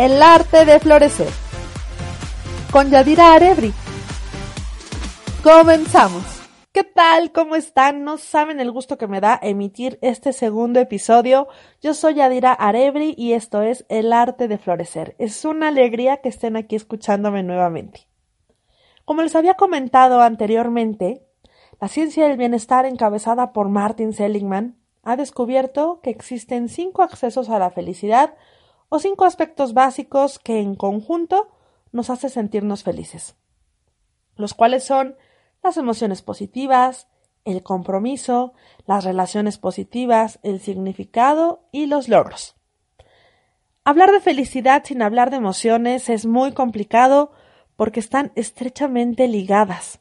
[0.00, 1.28] El arte de florecer.
[2.72, 3.70] Con Yadira Arebri.
[5.42, 6.24] Comenzamos.
[6.72, 7.32] ¿Qué tal?
[7.32, 8.02] ¿Cómo están?
[8.02, 11.48] No saben el gusto que me da emitir este segundo episodio.
[11.82, 15.16] Yo soy Yadira Arebri y esto es El arte de florecer.
[15.18, 18.08] Es una alegría que estén aquí escuchándome nuevamente.
[19.04, 21.26] Como les había comentado anteriormente,
[21.78, 27.58] la ciencia del bienestar encabezada por Martin Seligman ha descubierto que existen cinco accesos a
[27.58, 28.32] la felicidad
[28.90, 31.48] o cinco aspectos básicos que en conjunto
[31.92, 33.36] nos hace sentirnos felices,
[34.36, 35.16] los cuales son
[35.62, 37.08] las emociones positivas,
[37.44, 38.52] el compromiso,
[38.86, 42.56] las relaciones positivas, el significado y los logros.
[43.84, 47.32] Hablar de felicidad sin hablar de emociones es muy complicado
[47.76, 50.00] porque están estrechamente ligadas.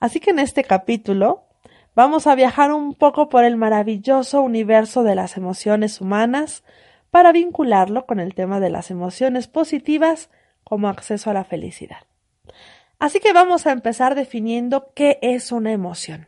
[0.00, 1.44] Así que en este capítulo
[1.94, 6.64] vamos a viajar un poco por el maravilloso universo de las emociones humanas
[7.12, 10.30] para vincularlo con el tema de las emociones positivas
[10.64, 12.06] como acceso a la felicidad.
[12.98, 16.26] Así que vamos a empezar definiendo qué es una emoción.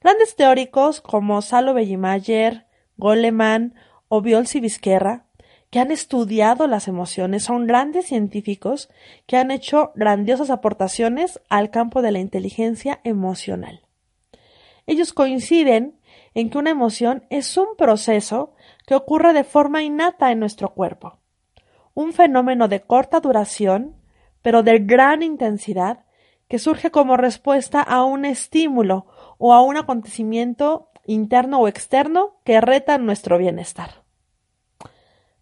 [0.00, 3.74] Grandes teóricos como Salo Bellimayer, Goleman
[4.06, 5.26] o Biolsi Vizquerra
[5.70, 8.88] que han estudiado las emociones, son grandes científicos
[9.26, 13.82] que han hecho grandiosas aportaciones al campo de la inteligencia emocional.
[14.86, 15.98] Ellos coinciden
[16.34, 18.54] en que una emoción es un proceso
[18.86, 21.18] que ocurre de forma innata en nuestro cuerpo,
[21.92, 23.96] un fenómeno de corta duración,
[24.42, 26.04] pero de gran intensidad,
[26.48, 29.06] que surge como respuesta a un estímulo
[29.38, 34.04] o a un acontecimiento interno o externo que reta nuestro bienestar.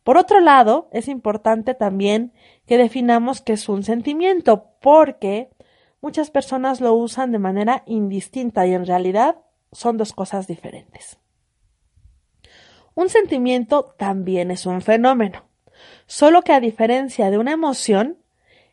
[0.02, 2.32] Por otro lado, es importante también
[2.66, 5.50] que definamos qué es un sentimiento, porque
[6.00, 9.36] muchas personas lo usan de manera indistinta y en realidad
[9.72, 11.18] son dos cosas diferentes.
[12.94, 15.44] Un sentimiento también es un fenómeno,
[16.06, 18.18] solo que a diferencia de una emoción,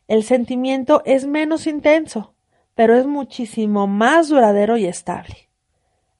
[0.08, 2.34] el sentimiento es menos intenso,
[2.74, 5.48] pero es muchísimo más duradero y estable.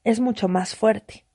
[0.03, 1.25] Es mucho más fuerte.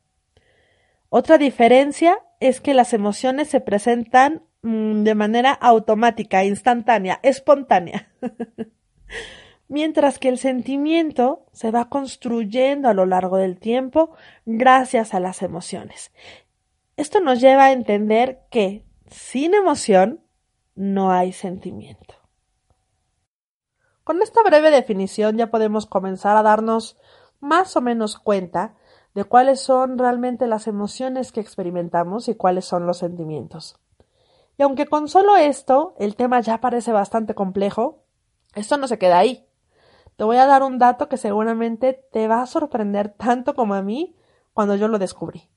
[1.09, 8.09] Otra diferencia es que las emociones se presentan mm, de manera automática, instantánea, espontánea.
[9.69, 14.13] Mientras que el sentimiento se va construyendo a lo largo del tiempo
[14.47, 16.11] gracias a las emociones.
[16.99, 20.21] Esto nos lleva a entender que sin emoción
[20.75, 22.17] no hay sentimiento.
[24.03, 26.99] Con esta breve definición ya podemos comenzar a darnos
[27.39, 28.75] más o menos cuenta
[29.15, 33.79] de cuáles son realmente las emociones que experimentamos y cuáles son los sentimientos.
[34.57, 38.03] Y aunque con solo esto el tema ya parece bastante complejo,
[38.57, 39.47] esto no se queda ahí.
[40.17, 43.83] Te voy a dar un dato que seguramente te va a sorprender tanto como a
[43.83, 44.17] mí
[44.53, 45.49] cuando yo lo descubrí.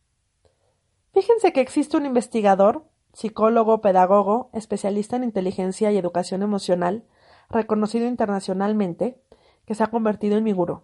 [1.13, 7.03] Fíjense que existe un investigador, psicólogo, pedagogo, especialista en inteligencia y educación emocional,
[7.49, 9.21] reconocido internacionalmente,
[9.65, 10.81] que se ha convertido en mi gurú,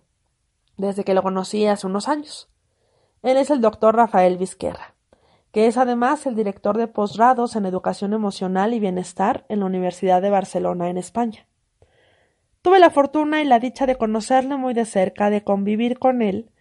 [0.76, 2.50] desde que lo conocí hace unos años.
[3.24, 4.96] Él es el doctor Rafael Vizquerra,
[5.52, 10.22] que es además el director de posgrados en Educación Emocional y Bienestar en la Universidad
[10.22, 11.48] de Barcelona, en España.
[12.62, 16.52] Tuve la fortuna y la dicha de conocerle muy de cerca, de convivir con él,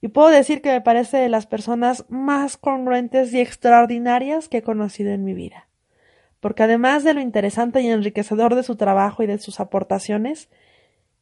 [0.00, 4.62] y puedo decir que me parece de las personas más congruentes y extraordinarias que he
[4.62, 5.68] conocido en mi vida.
[6.40, 10.48] Porque además de lo interesante y enriquecedor de su trabajo y de sus aportaciones,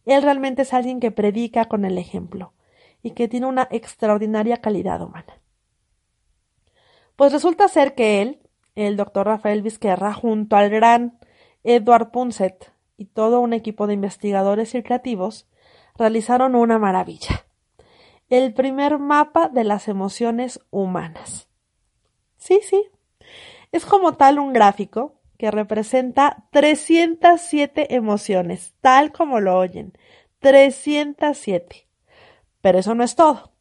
[0.04, 2.52] él realmente es alguien que predica con el ejemplo,
[3.02, 5.40] y que tiene una extraordinaria calidad humana.
[7.14, 8.40] Pues resulta ser que él,
[8.74, 11.18] el doctor Rafael Vizquerra, junto al gran
[11.64, 15.48] Edward Punset y todo un equipo de investigadores y creativos,
[15.96, 17.45] realizaron una maravilla.
[18.28, 21.48] El primer mapa de las emociones humanas.
[22.36, 22.84] Sí, sí.
[23.72, 29.92] Es como tal un gráfico que representa 307 emociones, tal como lo oyen.
[30.40, 31.86] 307.
[32.60, 33.52] Pero eso no es todo.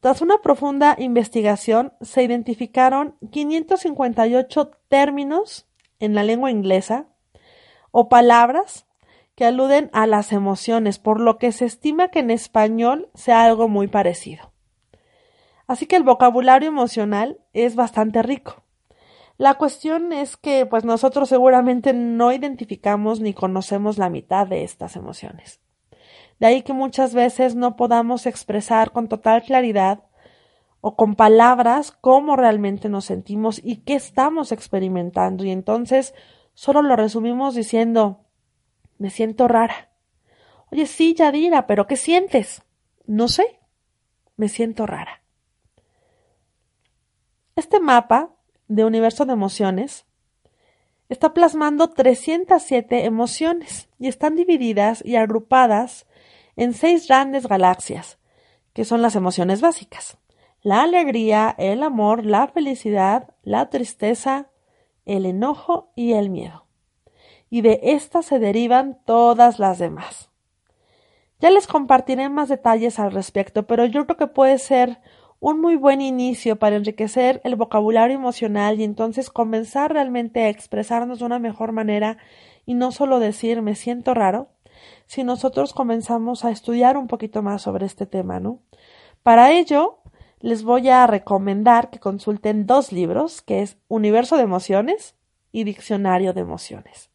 [0.00, 5.68] Tras una profunda investigación, se identificaron 558 términos
[6.00, 7.06] en la lengua inglesa
[7.92, 8.86] o palabras
[9.42, 13.66] que aluden a las emociones, por lo que se estima que en español sea algo
[13.66, 14.52] muy parecido.
[15.66, 18.62] Así que el vocabulario emocional es bastante rico.
[19.38, 24.94] La cuestión es que pues nosotros seguramente no identificamos ni conocemos la mitad de estas
[24.94, 25.58] emociones.
[26.38, 30.04] De ahí que muchas veces no podamos expresar con total claridad
[30.80, 35.42] o con palabras cómo realmente nos sentimos y qué estamos experimentando.
[35.42, 36.14] Y entonces
[36.54, 38.20] solo lo resumimos diciendo
[39.02, 39.90] me siento rara.
[40.70, 42.62] Oye, sí, Yadira, pero ¿qué sientes?
[43.04, 43.58] No sé.
[44.36, 45.22] Me siento rara.
[47.56, 48.30] Este mapa
[48.68, 50.06] de universo de emociones
[51.08, 56.06] está plasmando 307 emociones y están divididas y agrupadas
[56.54, 58.20] en seis grandes galaxias,
[58.72, 60.16] que son las emociones básicas.
[60.62, 64.52] La alegría, el amor, la felicidad, la tristeza,
[65.06, 66.61] el enojo y el miedo.
[67.52, 70.30] Y de estas se derivan todas las demás.
[71.38, 75.02] Ya les compartiré más detalles al respecto, pero yo creo que puede ser
[75.38, 81.18] un muy buen inicio para enriquecer el vocabulario emocional y entonces comenzar realmente a expresarnos
[81.18, 82.16] de una mejor manera
[82.64, 84.48] y no solo decir me siento raro,
[85.04, 88.60] si nosotros comenzamos a estudiar un poquito más sobre este tema, ¿no?
[89.22, 89.98] Para ello,
[90.40, 95.16] les voy a recomendar que consulten dos libros, que es Universo de Emociones
[95.52, 97.11] y Diccionario de Emociones,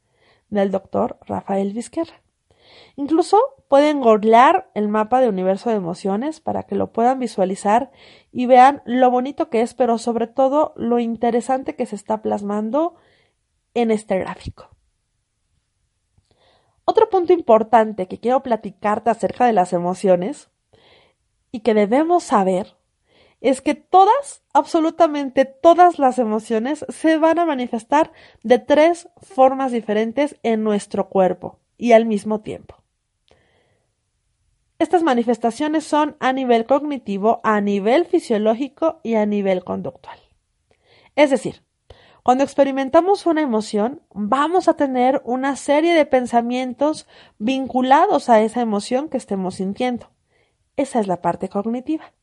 [0.49, 2.21] del doctor Rafael Vizquerra.
[2.95, 7.91] Incluso pueden googlear el mapa de universo de emociones para que lo puedan visualizar
[8.31, 12.95] y vean lo bonito que es, pero sobre todo lo interesante que se está plasmando
[13.73, 14.69] en este gráfico.
[16.85, 20.49] Otro punto importante que quiero platicarte acerca de las emociones
[21.51, 22.76] y que debemos saber
[23.41, 28.11] es que todas, absolutamente todas las emociones se van a manifestar
[28.43, 32.75] de tres formas diferentes en nuestro cuerpo y al mismo tiempo.
[34.79, 40.19] Estas manifestaciones son a nivel cognitivo, a nivel fisiológico y a nivel conductual.
[41.15, 41.63] Es decir,
[42.21, 47.07] cuando experimentamos una emoción, vamos a tener una serie de pensamientos
[47.39, 50.11] vinculados a esa emoción que estemos sintiendo.
[50.75, 52.13] Esa es la parte cognitiva.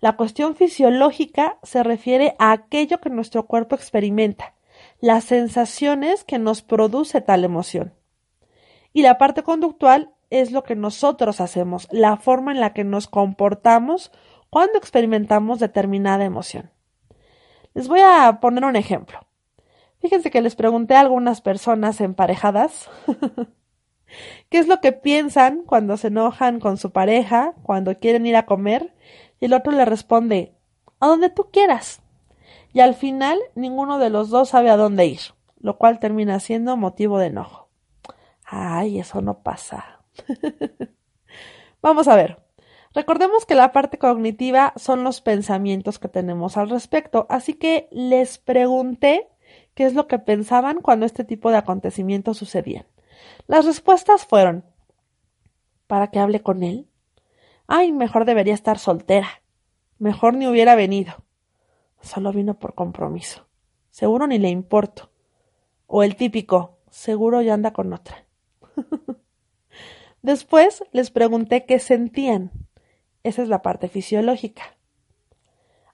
[0.00, 4.54] La cuestión fisiológica se refiere a aquello que nuestro cuerpo experimenta,
[5.00, 7.94] las sensaciones que nos produce tal emoción.
[8.92, 13.08] Y la parte conductual es lo que nosotros hacemos, la forma en la que nos
[13.08, 14.12] comportamos
[14.48, 16.70] cuando experimentamos determinada emoción.
[17.74, 19.20] Les voy a poner un ejemplo.
[20.00, 22.88] Fíjense que les pregunté a algunas personas emparejadas
[24.48, 28.46] qué es lo que piensan cuando se enojan con su pareja, cuando quieren ir a
[28.46, 28.94] comer,
[29.40, 30.54] y el otro le responde
[31.00, 32.02] a donde tú quieras.
[32.72, 35.20] Y al final ninguno de los dos sabe a dónde ir,
[35.58, 37.68] lo cual termina siendo motivo de enojo.
[38.44, 40.02] Ay, eso no pasa.
[41.82, 42.38] Vamos a ver.
[42.92, 48.38] Recordemos que la parte cognitiva son los pensamientos que tenemos al respecto, así que les
[48.38, 49.28] pregunté
[49.74, 52.86] qué es lo que pensaban cuando este tipo de acontecimientos sucedían.
[53.46, 54.64] Las respuestas fueron
[55.90, 56.86] ¿Para que hable con él?
[57.72, 59.28] Ay, mejor debería estar soltera.
[60.00, 61.14] Mejor ni hubiera venido.
[62.00, 63.46] Solo vino por compromiso.
[63.90, 65.12] Seguro ni le importo.
[65.86, 68.24] O el típico, seguro ya anda con otra.
[70.22, 72.50] Después les pregunté qué sentían.
[73.22, 74.76] Esa es la parte fisiológica.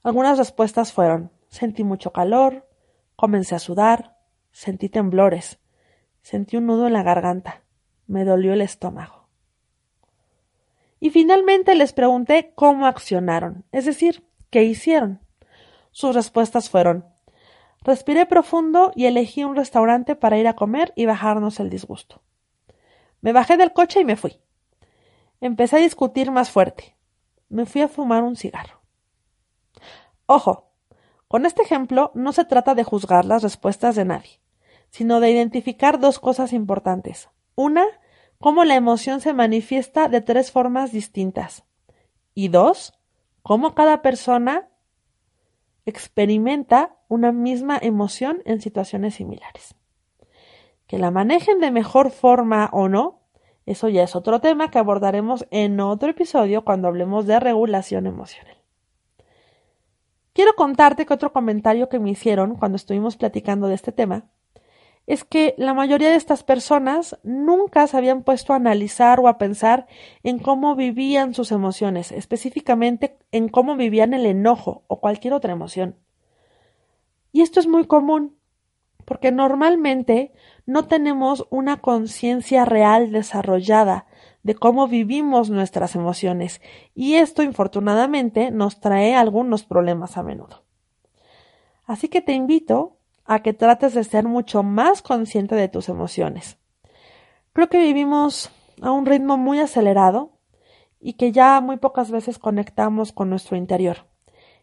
[0.02, 2.66] Algunas respuestas fueron sentí mucho calor,
[3.16, 4.16] comencé a sudar,
[4.50, 5.58] sentí temblores,
[6.22, 7.64] sentí un nudo en la garganta,
[8.06, 9.25] me dolió el estómago.
[11.00, 15.20] Y finalmente les pregunté cómo accionaron, es decir, qué hicieron.
[15.90, 17.04] Sus respuestas fueron
[17.86, 22.20] respiré profundo y elegí un restaurante para ir a comer y bajarnos el disgusto.
[23.20, 24.40] Me bajé del coche y me fui.
[25.40, 26.96] Empecé a discutir más fuerte.
[27.48, 28.82] Me fui a fumar un cigarro.
[30.26, 30.72] Ojo,
[31.28, 34.40] con este ejemplo no se trata de juzgar las respuestas de nadie,
[34.90, 37.28] sino de identificar dos cosas importantes.
[37.54, 37.86] Una,
[38.38, 41.64] cómo la emoción se manifiesta de tres formas distintas.
[42.34, 42.92] Y dos,
[43.42, 44.68] cómo cada persona
[45.84, 49.74] experimenta una misma emoción en situaciones similares.
[50.86, 53.22] Que la manejen de mejor forma o no,
[53.64, 58.56] eso ya es otro tema que abordaremos en otro episodio cuando hablemos de regulación emocional.
[60.32, 64.26] Quiero contarte que otro comentario que me hicieron cuando estuvimos platicando de este tema
[65.06, 69.38] es que la mayoría de estas personas nunca se habían puesto a analizar o a
[69.38, 69.86] pensar
[70.24, 75.96] en cómo vivían sus emociones, específicamente en cómo vivían el enojo o cualquier otra emoción.
[77.30, 78.36] Y esto es muy común,
[79.04, 80.32] porque normalmente
[80.64, 84.06] no tenemos una conciencia real desarrollada
[84.42, 86.60] de cómo vivimos nuestras emociones,
[86.94, 90.64] y esto infortunadamente nos trae algunos problemas a menudo.
[91.84, 92.95] Así que te invito
[93.26, 96.58] a que trates de ser mucho más consciente de tus emociones.
[97.52, 98.50] Creo que vivimos
[98.82, 100.32] a un ritmo muy acelerado
[101.00, 104.06] y que ya muy pocas veces conectamos con nuestro interior.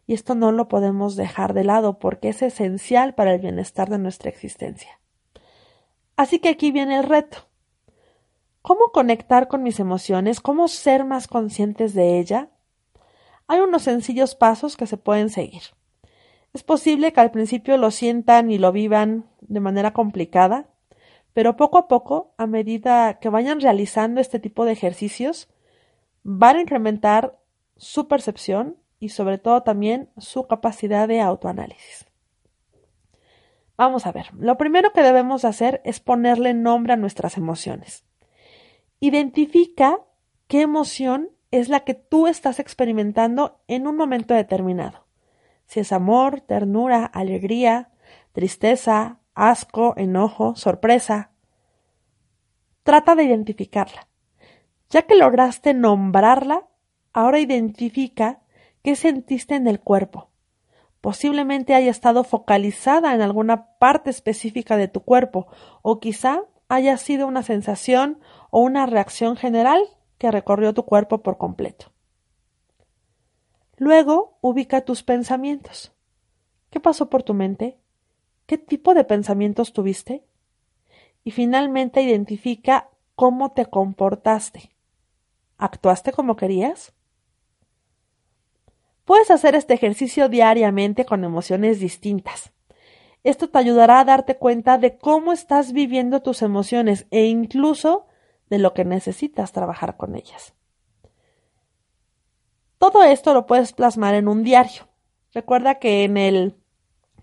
[0.06, 4.00] Y esto no lo podemos dejar de lado porque es esencial para el bienestar de
[4.00, 5.00] nuestra existencia.
[6.16, 7.48] Así que aquí viene el reto.
[8.62, 10.40] ¿Cómo conectar con mis emociones?
[10.40, 12.50] ¿Cómo ser más conscientes de ella?
[13.48, 15.64] Hay unos sencillos pasos que se pueden seguir.
[16.54, 20.70] Es posible que al principio lo sientan y lo vivan de manera complicada,
[21.34, 25.50] pero poco a poco, a medida que vayan realizando este tipo de ejercicios,
[26.22, 27.40] van a incrementar
[27.76, 32.06] su percepción y sobre todo también su capacidad de autoanálisis.
[33.76, 38.06] Vamos a ver, lo primero que debemos hacer es ponerle nombre a nuestras emociones.
[39.00, 40.00] Identifica
[40.48, 45.03] qué emoción es la que tú estás experimentando en un momento determinado.
[45.66, 47.90] Si es amor, ternura, alegría,
[48.32, 51.32] tristeza, asco, enojo, sorpresa.
[52.84, 54.08] Trata de identificarla.
[54.90, 56.68] Ya que lograste nombrarla,
[57.14, 58.42] ahora identifica
[58.84, 60.30] qué sentiste en el cuerpo.
[61.02, 65.48] Posiblemente haya estado focalizada en alguna parte específica de tu cuerpo,
[65.82, 68.20] o quizá haya sido una sensación
[68.52, 69.82] o una reacción general
[70.18, 71.93] que recorrió tu cuerpo por completo.
[73.78, 75.92] Luego ubica tus pensamientos.
[76.70, 77.78] ¿Qué pasó por tu mente?
[78.46, 80.24] ¿Qué tipo de pensamientos tuviste?
[81.24, 84.72] Y finalmente identifica cómo te comportaste.
[85.58, 86.94] ¿Actuaste como querías?
[89.06, 92.52] Puedes hacer este ejercicio diariamente con emociones distintas.
[93.24, 98.08] Esto te ayudará a darte cuenta de cómo estás viviendo tus emociones e incluso
[98.50, 100.54] de lo que necesitas trabajar con ellas.
[102.84, 104.90] Todo esto lo puedes plasmar en un diario.
[105.34, 106.58] Recuerda que en el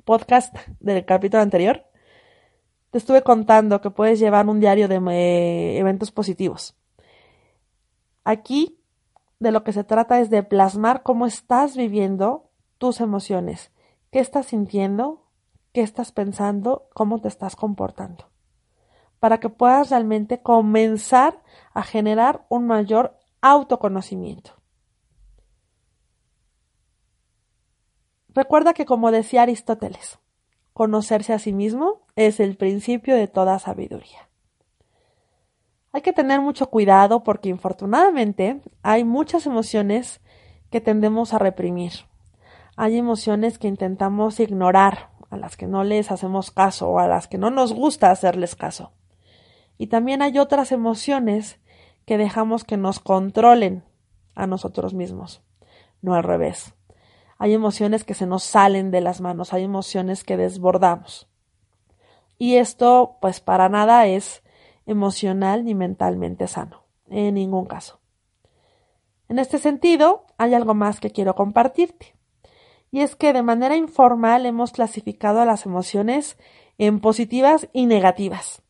[0.07, 1.85] podcast del capítulo anterior
[2.89, 6.79] te estuve contando que puedes llevar un diario de eh, eventos positivos.
[8.25, 8.81] Aquí
[9.39, 12.49] de lo que se trata es de plasmar cómo estás viviendo
[12.79, 13.71] tus emociones,
[14.11, 15.27] qué estás sintiendo,
[15.75, 18.31] qué estás pensando, cómo te estás comportando,
[19.19, 21.43] para que puedas realmente comenzar
[21.75, 24.60] a generar un mayor autoconocimiento.
[28.35, 30.19] Recuerda que como decía Aristóteles,
[30.73, 34.29] conocerse a sí mismo es el principio de toda sabiduría.
[35.93, 40.21] Hay que tener mucho cuidado porque infortunadamente hay muchas emociones
[40.71, 41.93] que tendemos a reprimir.
[42.77, 47.29] Hay emociones que intentamos ignorar, a las que no les hacemos caso o a las
[47.29, 48.93] que no nos gusta hacerles caso.
[49.79, 51.61] Y también hay otras emociones
[52.05, 53.85] que dejamos que nos controlen
[54.35, 55.43] a nosotros mismos,
[56.03, 56.75] no al revés.
[57.43, 61.27] Hay emociones que se nos salen de las manos, hay emociones que desbordamos.
[62.37, 64.43] Y esto, pues para nada es
[64.85, 67.99] emocional ni mentalmente sano, en ningún caso.
[69.27, 72.15] En este sentido, hay algo más que quiero compartirte,
[72.91, 76.37] y es que de manera informal hemos clasificado a las emociones
[76.77, 78.63] en positivas y negativas.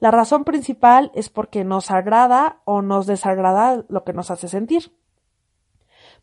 [0.00, 4.90] La razón principal es porque nos agrada o nos desagrada lo que nos hace sentir.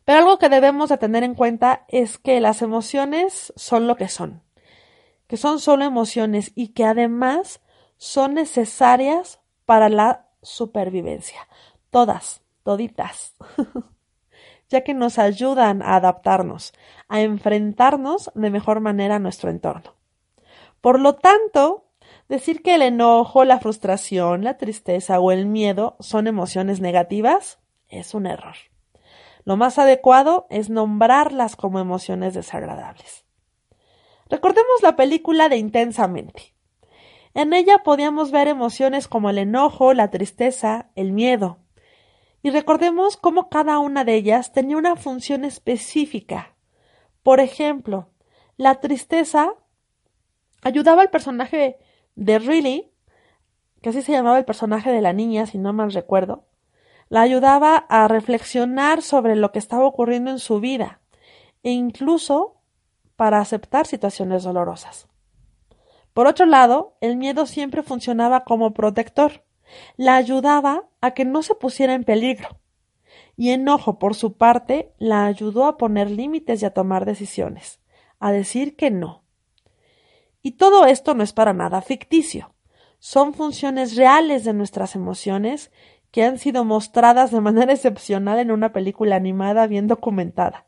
[0.04, 4.08] Pero algo que debemos de tener en cuenta es que las emociones son lo que
[4.08, 4.42] son,
[5.26, 7.60] que son solo emociones y que además
[7.96, 11.48] son necesarias para la supervivencia.
[11.90, 13.34] Todas, toditas.
[14.68, 16.72] ya que nos ayudan a adaptarnos,
[17.08, 19.94] a enfrentarnos de mejor manera a nuestro entorno.
[20.80, 21.86] Por lo tanto,
[22.28, 27.58] decir que el enojo, la frustración, la tristeza o el miedo son emociones negativas
[27.88, 28.56] es un error.
[29.44, 33.24] Lo más adecuado es nombrarlas como emociones desagradables.
[34.30, 36.54] Recordemos la película de Intensamente.
[37.34, 41.58] En ella podíamos ver emociones como el enojo, la tristeza, el miedo.
[42.42, 46.54] Y recordemos cómo cada una de ellas tenía una función específica.
[47.22, 48.10] Por ejemplo,
[48.56, 49.54] la tristeza
[50.62, 51.78] ayudaba al personaje
[52.14, 52.92] de Riley,
[53.82, 56.46] que así se llamaba el personaje de la niña, si no mal recuerdo,
[57.08, 61.00] la ayudaba a reflexionar sobre lo que estaba ocurriendo en su vida
[61.62, 62.56] e incluso
[63.16, 65.08] para aceptar situaciones dolorosas.
[66.12, 69.44] Por otro lado, el miedo siempre funcionaba como protector.
[69.96, 72.60] La ayudaba a que no se pusiera en peligro.
[73.36, 77.80] Y enojo, por su parte, la ayudó a poner límites y a tomar decisiones,
[78.20, 79.24] a decir que no.
[80.40, 82.54] Y todo esto no es para nada ficticio.
[83.00, 85.72] Son funciones reales de nuestras emociones
[86.14, 90.64] que han sido mostradas de manera excepcional en una película animada bien documentada.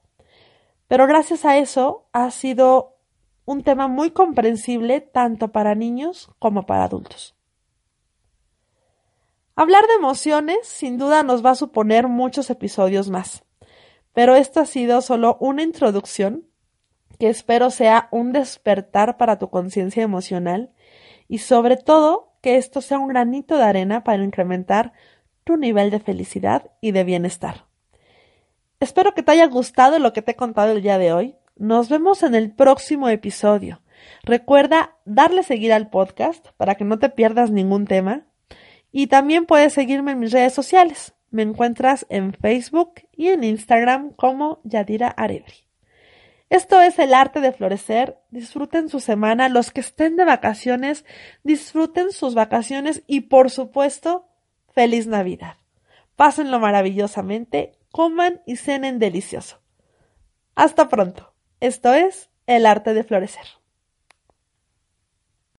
[0.88, 2.96] Pero gracias a eso ha sido
[3.44, 7.36] un tema muy comprensible tanto para niños como para adultos.
[9.54, 13.44] Hablar de emociones sin duda nos va a suponer muchos episodios más,
[14.12, 16.48] pero esto ha sido solo una introducción
[17.20, 20.72] que espero sea un despertar para tu conciencia emocional
[21.28, 24.92] y sobre todo que esto sea un granito de arena para incrementar
[25.46, 27.66] tu nivel de felicidad y de bienestar.
[28.80, 31.88] Espero que te haya gustado lo que te he contado el día de hoy Nos
[31.88, 33.80] vemos en el próximo episodio.
[34.24, 38.26] Recuerda darle seguir al podcast para que no te pierdas ningún tema.
[38.90, 41.14] Y también puedes seguirme en mis redes sociales.
[41.30, 45.64] Me encuentras en Facebook y en Instagram como Yadira Arebri.
[46.50, 48.18] Esto es el arte de florecer.
[48.30, 49.48] Disfruten su semana.
[49.48, 51.04] Los que estén de vacaciones,
[51.44, 54.26] disfruten sus vacaciones y por supuesto,
[54.76, 55.56] feliz Navidad.
[56.16, 59.58] Pásenlo maravillosamente, coman y cenen delicioso.
[60.54, 61.32] Hasta pronto.
[61.60, 63.46] Esto es El arte de florecer.